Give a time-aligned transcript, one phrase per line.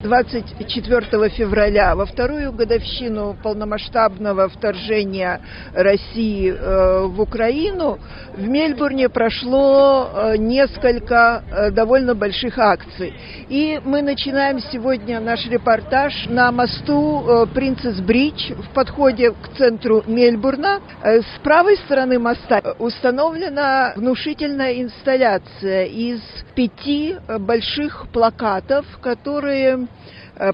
[0.00, 5.40] 24 февраля, во вторую годовщину полномасштабного вторжения
[5.74, 7.98] России э, в Украину,
[8.36, 13.12] в Мельбурне прошло э, несколько э, довольно больших акций.
[13.48, 20.80] И мы начинаем сегодня наш репортаж на мосту Принцесс Бридж в подходе к центру Мельбурна.
[21.02, 26.20] С правой стороны моста установлена внушительная инсталляция из
[26.54, 29.87] пяти больших плакатов, которые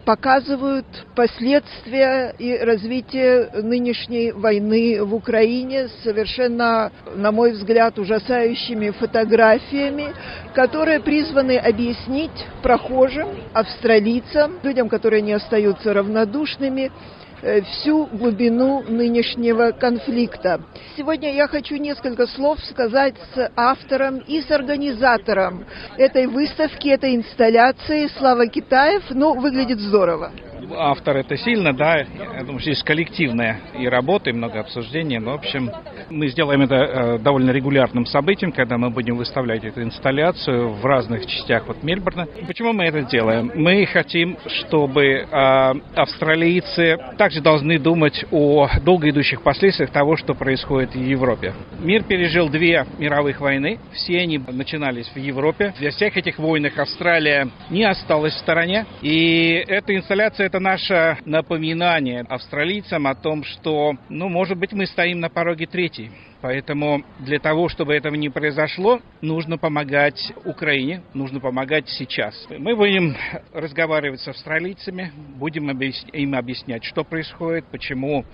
[0.07, 10.15] показывают последствия и развитие нынешней войны в Украине совершенно, на мой взгляд, ужасающими фотографиями,
[10.55, 20.63] которые призваны объяснить прохожим, австралийцам, людям, которые не остаются равнодушными, Э, всю глубину нынешнего конфликта.
[20.97, 25.67] Сегодня я хочу несколько слов сказать с автором и с организатором
[25.99, 29.03] этой выставки, этой инсталляции «Слава Китаев».
[29.11, 30.33] Ну, выглядит здорово
[30.77, 35.35] автор это сильно, да, я думаю, здесь коллективная и работа, и много обсуждений, но, в
[35.37, 35.71] общем,
[36.11, 41.27] мы сделаем это э, довольно регулярным событием, когда мы будем выставлять эту инсталляцию в разных
[41.27, 42.27] частях вот Мельбурна.
[42.47, 43.51] Почему мы это делаем?
[43.55, 50.95] Мы хотим, чтобы э, австралийцы также должны думать о долго идущих последствиях того, что происходит
[50.95, 51.55] в Европе.
[51.81, 55.75] Мир пережил две мировых войны, все они начинались в Европе.
[55.79, 62.21] Для всех этих войнах Австралия не осталась в стороне, и эта инсталляция это наше напоминание
[62.29, 66.13] австралийцам о том, что, ну, может быть, мы стоим на пороге третьей.
[66.43, 72.47] Поэтому для того, чтобы этого не произошло, нужно помогать Украине, нужно помогать сейчас.
[72.57, 73.17] Мы будем
[73.53, 78.25] разговаривать с австралийцами, будем им объяснять, что происходит, почему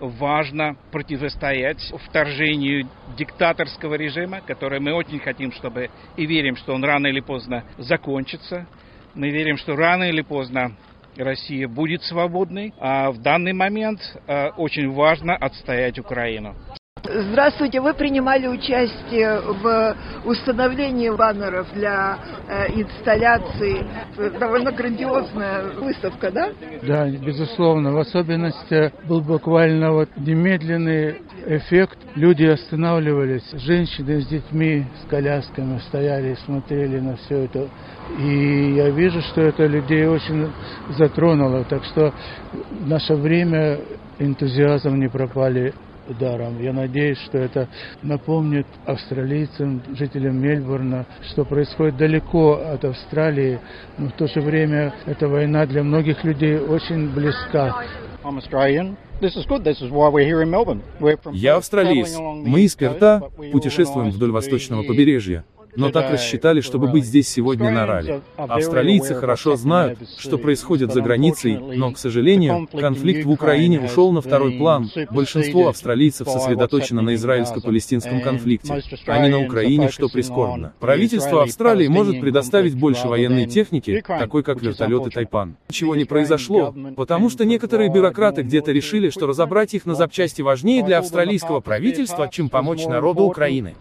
[0.00, 7.06] важно противостоять вторжению диктаторского режима, который мы очень хотим, чтобы и верим, что он рано
[7.06, 8.66] или поздно закончится.
[9.14, 10.76] Мы верим, что рано или поздно
[11.18, 16.54] Россия будет свободной, а в данный момент э, очень важно отстоять Украину.
[17.10, 19.96] Здравствуйте, вы принимали участие в
[20.26, 23.86] установлении баннеров для э, инсталляции.
[24.38, 26.50] Довольно грандиозная выставка, да?
[26.82, 27.92] Да, безусловно.
[27.92, 31.96] В особенности был буквально вот немедленный эффект.
[32.14, 37.68] Люди останавливались, женщины с детьми, с колясками стояли и смотрели на все это.
[38.18, 40.52] И я вижу, что это людей очень
[40.90, 41.64] затронуло.
[41.64, 42.12] Так что
[42.80, 43.78] наше время
[44.18, 45.72] энтузиазм не пропали
[46.14, 46.60] даром.
[46.62, 47.68] Я надеюсь, что это
[48.02, 53.60] напомнит австралийцам, жителям Мельбурна, что происходит далеко от Австралии,
[53.96, 57.84] но в то же время эта война для многих людей очень близка.
[61.32, 62.16] Я австралиец.
[62.18, 65.44] Мы из Перта путешествуем вдоль восточного побережья
[65.76, 68.20] но так рассчитали, чтобы быть здесь сегодня на ралли.
[68.36, 74.20] Австралийцы хорошо знают, что происходит за границей, но, к сожалению, конфликт в Украине ушел на
[74.20, 74.90] второй план.
[75.10, 80.72] Большинство австралийцев сосредоточено на израильско-палестинском конфликте, а не на Украине, что прискорбно.
[80.80, 85.56] Правительство Австралии может предоставить больше военной техники, такой как вертолеты Тайпан.
[85.68, 90.82] Ничего не произошло, потому что некоторые бюрократы где-то решили, что разобрать их на запчасти важнее
[90.82, 93.74] для австралийского правительства, чем помочь народу Украины.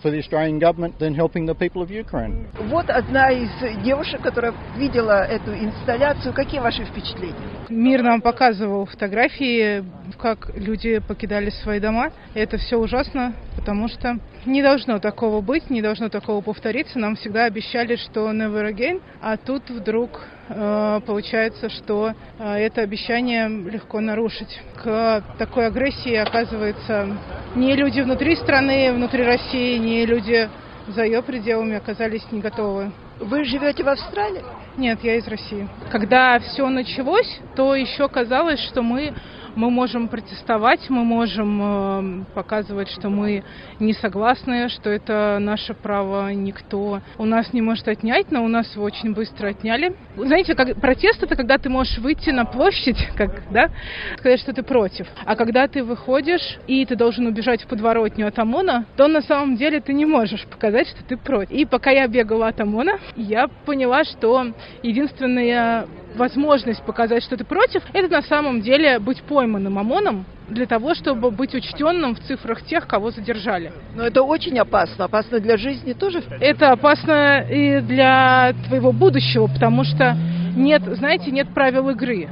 [2.69, 3.49] Вот одна из
[3.83, 6.33] девушек, которая видела эту инсталляцию.
[6.33, 7.35] Какие ваши впечатления?
[7.69, 9.83] Мир нам показывал фотографии,
[10.17, 12.11] как люди покидали свои дома.
[12.33, 16.97] Это все ужасно, потому что не должно такого быть, не должно такого повториться.
[16.97, 23.49] Нам всегда обещали, что never again, а тут вдруг э, получается, что э, это обещание
[23.49, 24.61] легко нарушить.
[24.81, 27.17] К такой агрессии, оказывается,
[27.55, 30.49] не люди внутри страны, внутри России, не люди
[30.87, 32.91] за ее пределами оказались не готовы.
[33.19, 34.43] Вы живете в Австралии?
[34.77, 35.67] Нет, я из России.
[35.91, 39.13] Когда все началось, то еще казалось, что мы
[39.57, 43.43] мы можем протестовать, мы можем э, показывать, что мы
[43.79, 48.71] не согласны, что это наше право, никто у нас не может отнять, но у нас
[48.75, 49.95] его очень быстро отняли.
[50.15, 53.69] Знаете, как, протест это когда ты можешь выйти на площадь, как, да,
[54.17, 55.07] сказать, что ты против.
[55.25, 59.55] А когда ты выходишь и ты должен убежать в подворотню от ОМОНа, то на самом
[59.55, 61.51] деле ты не можешь показать, что ты против.
[61.51, 64.53] И пока я бегала от ОМОНа, я поняла, что
[64.83, 70.95] единственная возможность показать, что ты против, это на самом деле быть пойманным ОМОНом для того,
[70.95, 73.71] чтобы быть учтенным в цифрах тех, кого задержали.
[73.95, 75.05] Но это очень опасно.
[75.05, 76.23] Опасно для жизни тоже?
[76.39, 80.15] Это опасно и для твоего будущего, потому что
[80.55, 82.27] нет, знаете, нет правил игры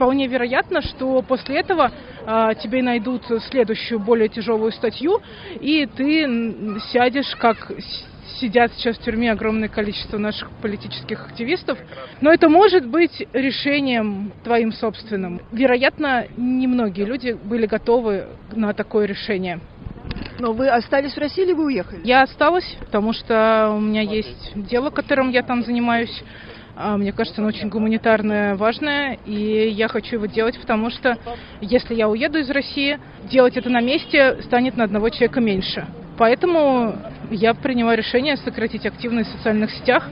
[0.00, 1.92] вполне вероятно, что после этого
[2.24, 5.20] э, тебе найдут следующую более тяжелую статью,
[5.60, 7.70] и ты сядешь как
[8.38, 11.78] сидят сейчас в тюрьме огромное количество наших политических активистов,
[12.20, 15.40] но это может быть решением твоим собственным.
[15.52, 19.60] Вероятно, немногие люди были готовы на такое решение.
[20.38, 22.00] Но вы остались в России или вы уехали?
[22.04, 26.22] Я осталась, потому что у меня есть дело, которым я там занимаюсь.
[26.76, 31.18] А, мне кажется, оно очень гуманитарное, важное, и я хочу его делать, потому что
[31.60, 35.86] если я уеду из России, делать это на месте станет на одного человека меньше.
[36.20, 36.96] Поэтому
[37.30, 40.06] я принимаю решение сократить активность в социальных сетях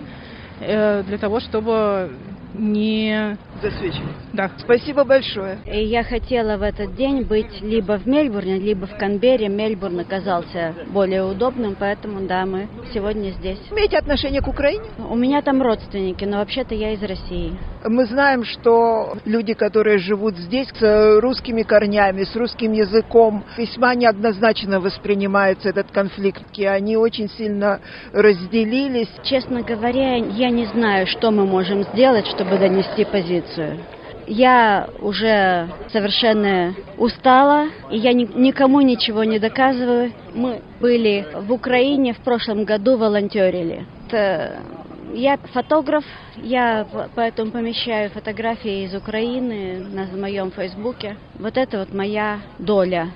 [0.59, 2.11] э, для того, чтобы
[2.55, 4.17] не засвечивать.
[4.33, 4.51] Да.
[4.59, 5.59] Спасибо большое.
[5.67, 9.49] И я хотела в этот день быть либо в Мельбурне, либо в Канберре.
[9.49, 13.59] Мельбурн оказался более удобным, поэтому да, мы сегодня здесь.
[13.71, 14.85] Имеете отношение к Украине?
[15.09, 17.57] У меня там родственники, но вообще-то я из России.
[17.85, 24.81] Мы знаем, что люди, которые живут здесь с русскими корнями, с русским языком, весьма неоднозначно
[24.81, 26.43] воспринимается этот конфликт.
[26.57, 27.81] И они очень сильно
[28.13, 29.09] разделились.
[29.23, 33.48] Честно говоря, я не знаю, что мы можем сделать, чтобы донести позицию.
[34.27, 40.13] Я уже совершенно устала, и я ни, никому ничего не доказываю.
[40.35, 43.87] Мы были в Украине в прошлом году, волонтерили.
[45.15, 46.05] Я фотограф,
[46.37, 51.17] я поэтому помещаю фотографии из Украины на моем фейсбуке.
[51.39, 53.09] Вот это вот моя доля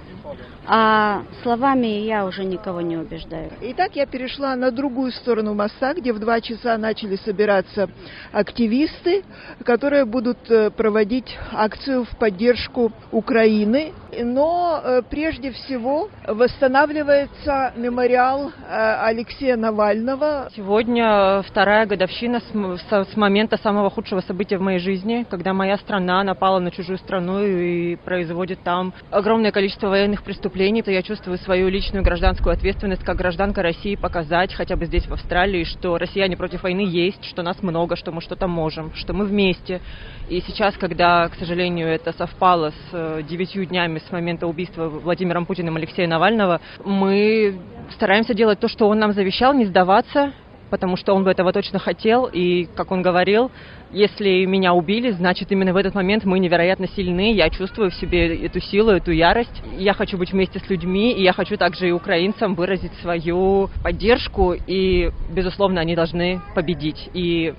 [0.67, 3.51] а словами я уже никого не убеждаю.
[3.61, 7.89] Итак, я перешла на другую сторону моста, где в два часа начали собираться
[8.31, 9.25] активисты,
[9.65, 13.93] которые будут э, проводить акцию в поддержку Украины.
[14.23, 20.49] Но э, прежде всего восстанавливается мемориал э, Алексея Навального.
[20.55, 26.61] Сегодня вторая годовщина с момента самого худшего события в моей жизни, когда моя страна напала
[26.61, 31.69] на чужую страну и производит там огромное количество военных преступлений преступлений, то я чувствую свою
[31.69, 36.63] личную гражданскую ответственность как гражданка России показать, хотя бы здесь в Австралии, что россияне против
[36.63, 39.81] войны есть, что нас много, что мы что-то можем, что мы вместе.
[40.29, 45.47] И сейчас, когда, к сожалению, это совпало с э, девятью днями с момента убийства Владимиром
[45.47, 47.59] Путиным Алексея Навального, мы
[47.95, 50.33] стараемся делать то, что он нам завещал, не сдаваться,
[50.73, 53.51] потому что он бы этого точно хотел, и, как он говорил,
[53.91, 58.47] если меня убили, значит, именно в этот момент мы невероятно сильны, я чувствую в себе
[58.47, 59.63] эту силу, эту ярость.
[59.77, 64.55] Я хочу быть вместе с людьми, и я хочу также и украинцам выразить свою поддержку,
[64.55, 67.11] и, безусловно, они должны победить.
[67.13, 67.53] И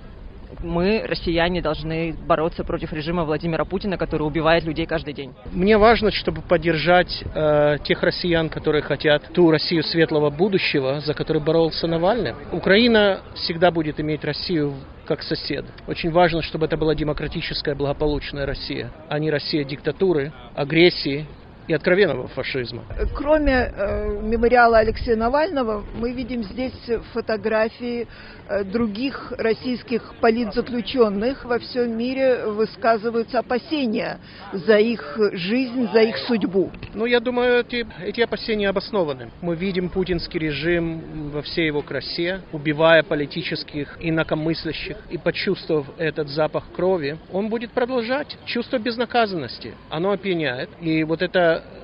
[0.61, 5.33] мы, россияне, должны бороться против режима Владимира Путина, который убивает людей каждый день.
[5.51, 11.43] Мне важно, чтобы поддержать э, тех россиян, которые хотят ту Россию светлого будущего, за которую
[11.43, 12.33] боролся Навальный.
[12.51, 14.73] Украина всегда будет иметь Россию
[15.05, 15.65] как сосед.
[15.87, 21.27] Очень важно, чтобы это была демократическая, благополучная Россия, а не Россия диктатуры, агрессии
[21.67, 22.83] и откровенного фашизма.
[23.15, 26.73] Кроме э, мемориала Алексея Навального, мы видим здесь
[27.13, 28.07] фотографии
[28.49, 31.45] э, других российских политзаключенных.
[31.45, 34.19] Во всем мире высказываются опасения
[34.51, 36.71] за их жизнь, за их судьбу.
[36.93, 39.31] Ну, я думаю, эти, эти опасения обоснованы.
[39.41, 44.97] Мы видим путинский режим во всей его красе, убивая политических инакомыслящих.
[45.09, 48.37] И почувствовав этот запах крови, он будет продолжать.
[48.45, 50.69] Чувство безнаказанности, оно опьяняет.
[50.81, 51.21] И вот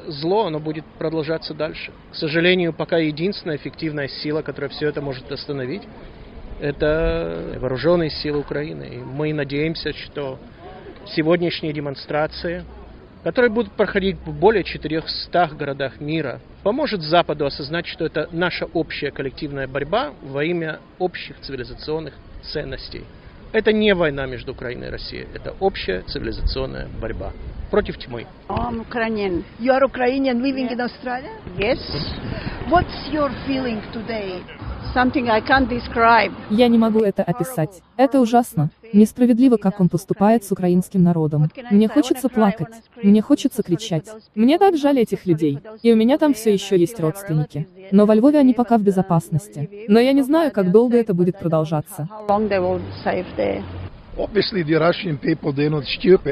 [0.07, 1.92] зло, оно будет продолжаться дальше.
[2.12, 5.83] К сожалению, пока единственная эффективная сила, которая все это может остановить,
[6.60, 8.83] это вооруженные силы Украины.
[8.92, 10.39] И мы надеемся, что
[11.05, 12.65] сегодняшние демонстрации,
[13.24, 19.12] которые будут проходить в более 400 городах мира, поможет Западу осознать, что это наша общая
[19.12, 23.03] коллективная борьба во имя общих цивилизационных ценностей.
[23.51, 27.34] Это не война между Украиной и Россией, это общая цивилизационная борьба
[27.69, 28.25] против тьмы.
[28.49, 29.43] I'm Ukrainian.
[29.59, 30.73] You are Ukrainian living yeah.
[30.73, 31.33] in Australia?
[31.57, 31.79] Yes.
[32.69, 34.43] What's your feeling today?
[34.93, 36.31] Something I can't describe.
[36.49, 37.81] Я не могу это описать.
[37.95, 38.69] Это ужасно.
[38.91, 41.49] Несправедливо, как он поступает с украинским народом.
[41.69, 42.73] Мне хочется плакать.
[43.03, 44.07] Мне хочется кричать.
[44.33, 45.59] Мне так жаль этих людей.
[45.83, 47.67] И у меня там все еще есть родственники.
[47.91, 49.85] Но во Львове они пока в безопасности.
[49.88, 52.09] Но я не знаю, как долго это будет продолжаться.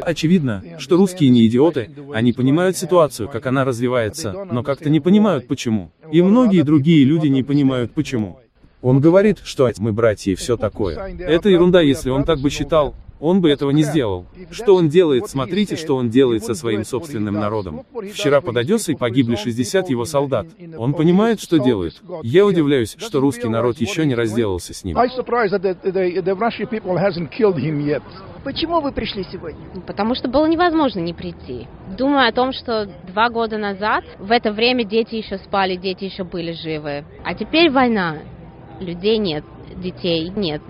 [0.01, 5.47] Очевидно, что русские не идиоты, они понимают ситуацию, как она развивается, но как-то не понимают
[5.47, 5.91] почему.
[6.11, 8.39] И многие другие люди не понимают почему.
[8.81, 10.97] Он говорит, что мы братья и все такое.
[11.19, 14.25] Это ерунда, если он так бы считал, он бы этого не сделал.
[14.51, 17.85] Что он делает, смотрите, что он делает со своим собственным народом.
[18.13, 20.47] Вчера под Одессой погибли 60 его солдат.
[20.77, 22.01] Он понимает, что делает.
[22.23, 24.97] Я удивляюсь, что русский народ еще не разделался с ним.
[28.43, 29.59] Почему вы пришли сегодня?
[29.85, 31.67] Потому что было невозможно не прийти.
[31.97, 36.23] Думаю о том, что два года назад, в это время дети еще спали, дети еще
[36.23, 37.03] были живы.
[37.25, 38.19] А теперь война.
[38.79, 39.43] людей нет,
[39.75, 40.61] детей нет,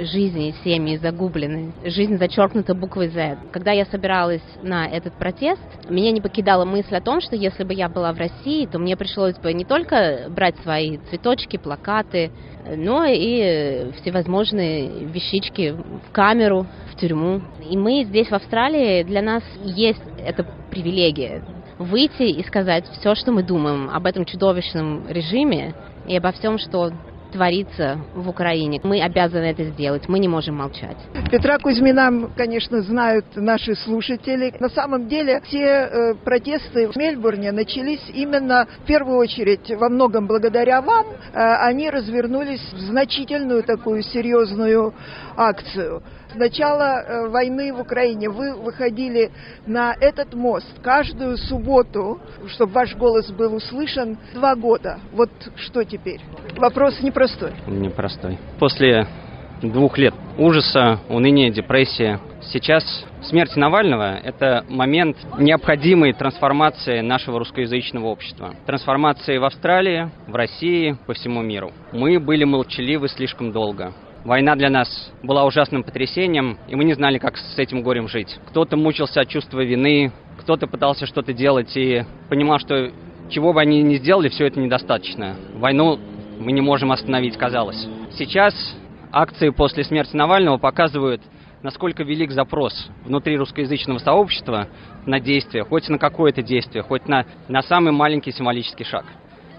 [0.00, 3.38] жизни семьи загублены, жизнь зачеркнута буквой Z.
[3.52, 7.74] Когда я собиралась на этот протест, меня не покидала мысль о том, что если бы
[7.74, 12.30] я была в России, то мне пришлось бы не только брать свои цветочки, плакаты,
[12.76, 15.74] но и всевозможные вещички
[16.08, 17.42] в камеру, в тюрьму.
[17.68, 21.42] И мы здесь, в Австралии, для нас есть эта привилегия
[21.78, 25.74] выйти и сказать все, что мы думаем об этом чудовищном режиме
[26.06, 26.92] и обо всем, что
[27.32, 28.80] творится в Украине.
[28.84, 30.96] Мы обязаны это сделать, мы не можем молчать.
[31.30, 34.54] Петра Кузьмина, конечно, знают наши слушатели.
[34.60, 40.26] На самом деле все э, протесты в Мельбурне начались именно в первую очередь во многом
[40.26, 41.06] благодаря вам.
[41.32, 44.94] Э, они развернулись в значительную такую серьезную
[45.36, 46.02] акцию.
[46.32, 49.30] С начала э, войны в Украине вы выходили
[49.66, 54.98] на этот мост каждую субботу, чтобы ваш голос был услышан, два года.
[55.12, 56.20] Вот что теперь?
[56.56, 57.52] Вопрос непростой.
[57.66, 58.38] Непростой.
[58.58, 59.06] После
[59.60, 62.18] двух лет ужаса, уныния, депрессии.
[62.40, 62.82] Сейчас
[63.22, 68.54] смерть Навального– это момент необходимой трансформации нашего русскоязычного общества.
[68.64, 71.72] Трансформации в Австралии, в России, по всему миру.
[71.92, 73.92] Мы были молчаливы слишком долго.
[74.24, 78.38] Война для нас была ужасным потрясением, и мы не знали, как с этим горем жить.
[78.48, 82.92] Кто-то мучился от чувства вины, кто-то пытался что-то делать и понимал, что
[83.28, 85.36] чего бы они ни сделали, все это недостаточно.
[85.54, 85.98] Войну
[86.38, 87.88] мы не можем остановить, казалось.
[88.12, 88.54] Сейчас
[89.10, 91.20] акции после смерти Навального показывают,
[91.62, 94.68] насколько велик запрос внутри русскоязычного сообщества
[95.04, 99.04] на действие, хоть на какое-то действие, хоть на, на самый маленький символический шаг.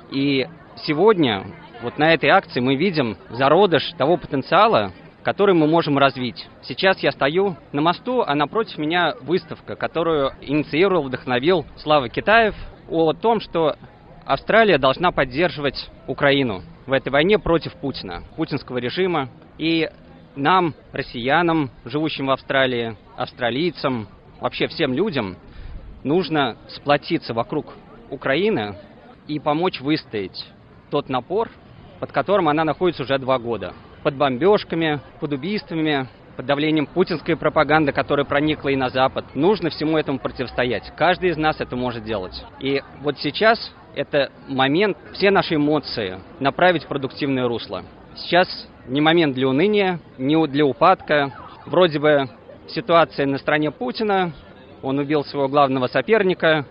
[0.09, 0.47] И
[0.85, 1.43] сегодня
[1.83, 6.47] вот на этой акции мы видим зародыш того потенциала, который мы можем развить.
[6.63, 12.55] Сейчас я стою на мосту, а напротив меня выставка, которую инициировал, вдохновил Слава Китаев
[12.89, 13.75] о том, что
[14.25, 19.27] Австралия должна поддерживать Украину в этой войне против Путина, путинского режима.
[19.57, 19.89] И
[20.37, 24.07] нам, россиянам, живущим в Австралии, австралийцам,
[24.39, 25.35] вообще всем людям,
[26.03, 27.73] нужно сплотиться вокруг
[28.09, 28.77] Украины
[29.27, 30.45] и помочь выстоять
[30.89, 31.49] тот напор,
[31.99, 33.73] под которым она находится уже два года.
[34.03, 39.25] Под бомбежками, под убийствами, под давлением путинской пропаганды, которая проникла и на Запад.
[39.35, 40.91] Нужно всему этому противостоять.
[40.95, 42.43] Каждый из нас это может делать.
[42.59, 47.83] И вот сейчас это момент все наши эмоции направить в продуктивное русло.
[48.15, 48.47] Сейчас
[48.87, 51.33] не момент для уныния, не для упадка.
[51.65, 52.29] Вроде бы
[52.67, 54.33] ситуация на стороне Путина,
[54.81, 56.65] он убил своего главного соперника,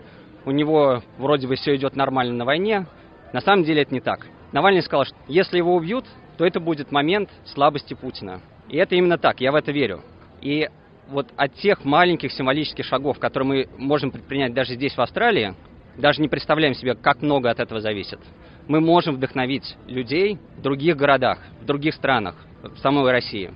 [0.45, 2.85] у него вроде бы все идет нормально на войне.
[3.31, 4.27] На самом деле это не так.
[4.53, 6.05] Навальный сказал, что если его убьют,
[6.37, 8.39] то это будет момент слабости Путина.
[8.69, 10.01] И это именно так, я в это верю.
[10.41, 10.69] И
[11.09, 15.55] вот от тех маленьких символических шагов, которые мы можем предпринять даже здесь, в Австралии,
[15.97, 18.19] даже не представляем себе, как много от этого зависит.
[18.67, 23.51] Мы можем вдохновить людей в других городах, в других странах, в самой России.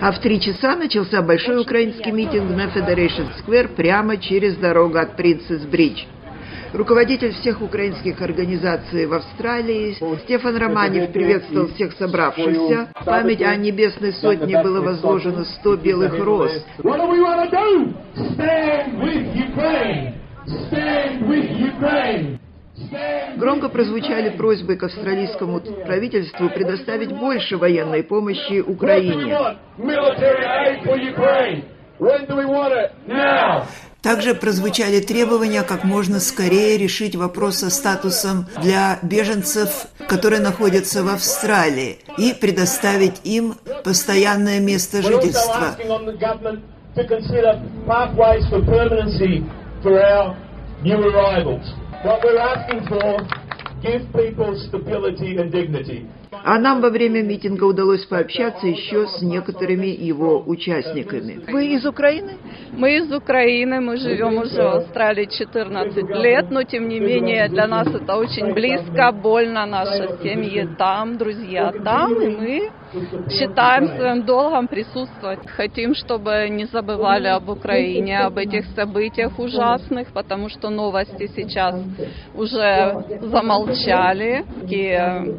[0.00, 5.16] А в три часа начался большой украинский митинг на Федерейшн Сквер прямо через дорогу от
[5.16, 6.04] Принцесс Бридж
[6.72, 9.96] руководитель всех украинских организаций в Австралии.
[10.24, 12.88] Стефан Романев приветствовал всех собравшихся.
[13.00, 16.52] В память о Небесной Сотне было возложено 100 белых роз.
[23.36, 29.36] Громко прозвучали просьбы к австралийскому правительству предоставить больше военной помощи Украине.
[34.02, 41.08] Также прозвучали требования как можно скорее решить вопрос со статусом для беженцев, которые находятся в
[41.08, 45.76] Австралии, и предоставить им постоянное место жительства.
[52.02, 53.20] What we're asking for,
[53.82, 56.06] give people stability and dignity.
[56.42, 61.40] А нам во время митинга удалось пообщаться еще с некоторыми его участниками.
[61.50, 62.32] Вы из Украины?
[62.72, 67.66] Мы из Украины, мы живем уже в Австралии 14 лет, но тем не менее для
[67.66, 72.70] нас это очень близко, больно, наши семьи там, друзья там, и мы
[73.30, 75.46] считаем своим долгом присутствовать.
[75.46, 81.74] Хотим, чтобы не забывали об Украине, об этих событиях ужасных, потому что новости сейчас
[82.34, 84.44] уже замолчали.
[84.60, 85.36] Такие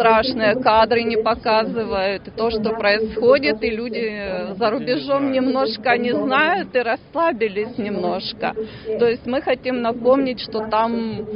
[0.00, 6.74] страшные кадры не показывают, и то, что происходит, и люди за рубежом немножко не знают
[6.74, 8.54] и расслабились немножко.
[8.98, 11.26] То есть мы хотим напомнить, что там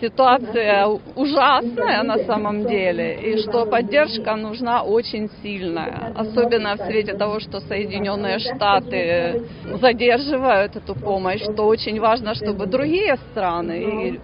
[0.00, 7.40] ситуация ужасная на самом деле, и что поддержка нужна очень сильная, особенно в свете того,
[7.40, 9.42] что Соединенные Штаты
[9.80, 14.20] задерживают эту помощь, то очень важно, чтобы другие страны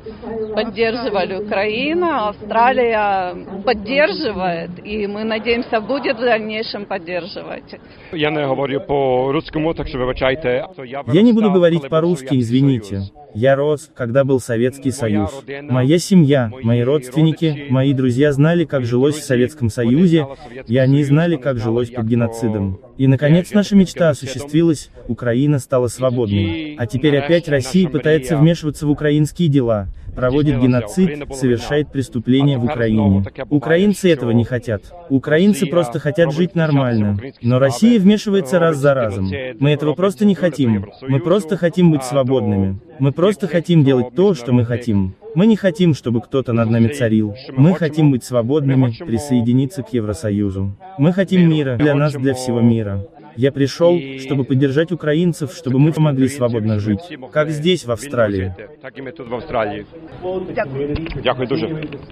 [0.55, 7.79] поддерживали Украину, Австралия поддерживает, и мы надеемся, будет в дальнейшем поддерживать.
[8.13, 10.65] Я не говорю по-русскому, так что вибачайте.
[11.07, 13.03] Я не буду говорить по-русски, извините.
[13.37, 15.31] Я рос, когда был Советский Союз.
[15.61, 20.27] Моя семья, мои родственники, мои друзья знали, как жилось в Советском Союзе,
[20.67, 22.81] и они знали, как жилось под геноцидом.
[22.97, 26.77] И, наконец, наша мечта осуществилась, Украина стала свободной.
[26.79, 33.25] А теперь опять Россия пытается вмешиваться в украинские дела, проводит геноцид, совершает преступления в Украине.
[33.51, 34.83] Украинцы этого не хотят.
[35.11, 37.19] Украинцы просто хотят жить нормально.
[37.43, 39.31] Но Россия вмешивается раз за разом.
[39.61, 40.87] Мы этого просто не хотим.
[41.03, 42.81] Мы просто хотим быть свободными.
[42.99, 45.15] Мы просто хотим делать то, что мы хотим.
[45.35, 47.35] Мы не хотим, чтобы кто-то над нами царил.
[47.55, 50.75] Мы хотим быть свободными, присоединиться к Евросоюзу.
[50.97, 53.07] Мы хотим мира для нас, для всего мира.
[53.37, 57.01] Я пришел, чтобы поддержать украинцев, чтобы мы помогли свободно жить,
[57.33, 58.55] как здесь, в Австралии.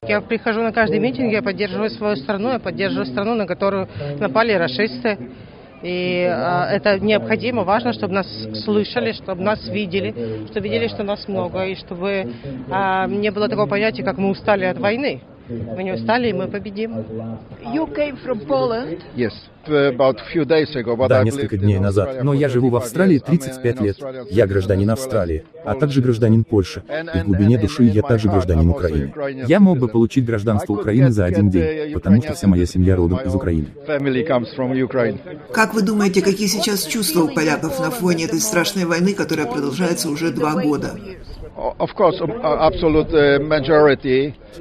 [0.07, 3.89] Я прихожу на каждый митинг, я поддерживаю свою страну, я поддерживаю страну, на которую
[4.19, 5.19] напали расисты.
[5.83, 8.27] И а, это необходимо, важно, чтобы нас
[8.65, 10.15] слышали, чтобы нас видели,
[10.47, 12.27] чтобы видели, что нас много, и чтобы
[12.71, 15.21] а, не было такого понятия, как мы устали от войны.
[15.49, 16.93] Мы не устали, и мы победим.
[17.75, 19.01] You came from Poland?
[19.17, 19.33] Yes.
[19.67, 23.97] Uh, да, несколько дней назад, но я живу в Австралии 35 лет.
[24.31, 26.83] Я гражданин Австралии, а также гражданин Польши.
[27.15, 29.13] И в глубине души я также гражданин Украины.
[29.47, 33.21] Я мог бы получить гражданство Украины за один день, потому что вся моя семья родом
[33.21, 33.69] из Украины.
[35.53, 40.11] Как вы думаете, какие сейчас чувства у поляков на фоне этой страшной войны, которая продолжается
[40.11, 40.91] уже два года?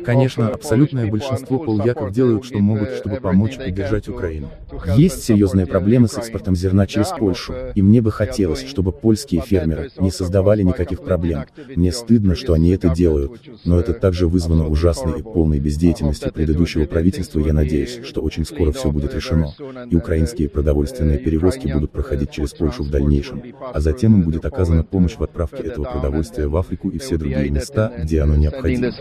[0.05, 4.49] Конечно, абсолютное большинство поляков делают, что могут, чтобы помочь поддержать Украину.
[4.95, 9.91] Есть серьезные проблемы с экспортом зерна через Польшу, и мне бы хотелось, чтобы польские фермеры
[9.99, 11.45] не создавали никаких проблем.
[11.75, 16.85] Мне стыдно, что они это делают, но это также вызвано ужасной и полной бездеятельностью предыдущего
[16.85, 17.39] правительства.
[17.39, 19.53] Я надеюсь, что очень скоро все будет решено,
[19.89, 23.41] и украинские продовольственные перевозки будут проходить через Польшу в дальнейшем,
[23.73, 27.49] а затем им будет оказана помощь в отправке этого продовольствия в Африку и все другие
[27.49, 28.91] места, где оно необходимо.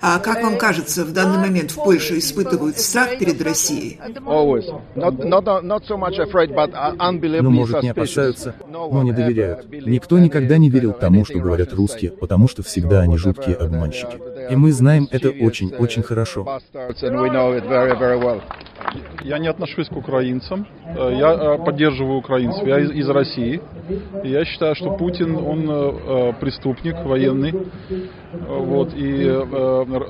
[0.00, 3.98] А как вам кажется, в данный момент в Польше испытывают страх перед Россией?
[7.42, 9.66] Ну, может, не опасаются, но не доверяют.
[9.70, 14.18] Никто никогда не верил тому, что говорят русские, потому что всегда они жуткие обманщики.
[14.50, 16.60] И мы знаем это очень-очень хорошо.
[19.22, 23.60] Я не отношусь к украинцам, э, я э, поддерживаю украинцев, я из, России.
[24.22, 27.54] Я считаю, что Путин, он э, преступник военный,
[28.32, 29.28] вот, и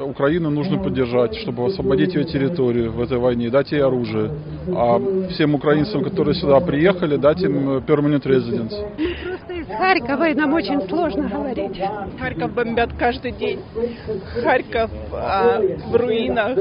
[0.03, 4.33] Украину нужно поддержать, чтобы освободить ее территорию в этой войне, дать ей оружие.
[4.69, 5.01] А
[5.31, 8.75] всем украинцам, которые сюда приехали, дать им permanent residence.
[9.79, 11.81] Харькова, и нам очень сложно говорить.
[12.19, 13.61] Харьков бомбят каждый день.
[14.43, 16.55] Харьков а, в руинах,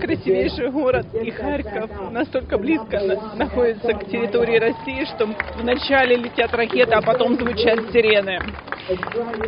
[0.00, 1.06] красивейший город.
[1.22, 5.28] И Харьков настолько близко на, находится к территории России, что
[5.60, 8.38] вначале летят ракеты, а потом звучат сирены.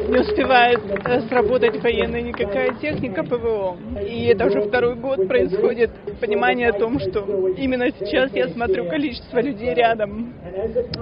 [0.08, 3.76] Не успевает э, сработать военная никакая техника ПВО.
[4.00, 9.40] И это уже второй год происходит понимание о том, что именно сейчас я смотрю количество
[9.40, 10.32] людей рядом.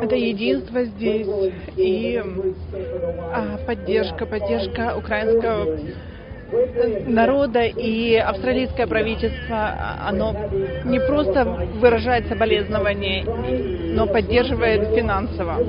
[0.00, 1.26] Это единство здесь
[1.76, 2.22] и
[3.32, 5.78] а, поддержка, поддержка украинского
[7.06, 9.74] народа и австралийское правительство,
[10.06, 10.34] оно
[10.84, 13.24] не просто выражает соболезнования,
[13.94, 15.60] но поддерживает финансово.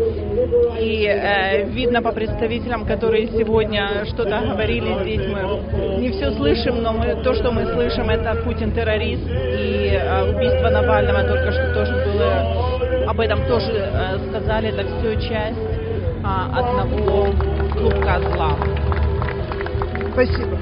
[0.79, 6.93] И э, видно по представителям, которые сегодня что-то говорили здесь, мы не все слышим, но
[6.93, 11.93] мы, то, что мы слышим, это Путин террорист и э, убийство Навального только что тоже
[12.05, 17.33] было, об этом тоже э, сказали, это все часть э, одного
[17.73, 18.57] клубка зла.
[20.13, 20.57] Спасибо.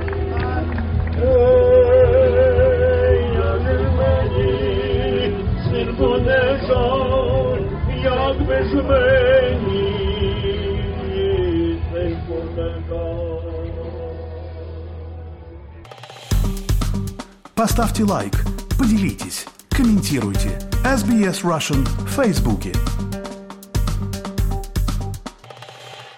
[17.55, 18.33] Поставьте лайк,
[18.79, 20.70] поделитесь, комментируйте.
[20.83, 23.00] SBS Russian в Фейсбуке.